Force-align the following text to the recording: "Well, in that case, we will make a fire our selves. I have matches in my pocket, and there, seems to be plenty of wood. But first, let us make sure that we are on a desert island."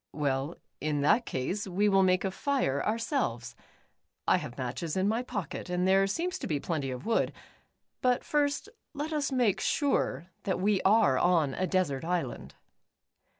"Well, 0.13 0.55
in 0.79 1.01
that 1.01 1.27
case, 1.27 1.67
we 1.67 1.87
will 1.87 2.01
make 2.01 2.25
a 2.25 2.31
fire 2.31 2.81
our 2.81 2.97
selves. 2.97 3.55
I 4.27 4.37
have 4.37 4.57
matches 4.57 4.97
in 4.97 5.07
my 5.07 5.21
pocket, 5.21 5.69
and 5.69 5.87
there, 5.87 6.07
seems 6.07 6.39
to 6.39 6.47
be 6.47 6.59
plenty 6.59 6.89
of 6.89 7.05
wood. 7.05 7.31
But 8.01 8.23
first, 8.23 8.67
let 8.95 9.13
us 9.13 9.31
make 9.31 9.59
sure 9.61 10.31
that 10.41 10.59
we 10.59 10.81
are 10.81 11.19
on 11.19 11.53
a 11.53 11.67
desert 11.67 12.03
island." 12.03 12.55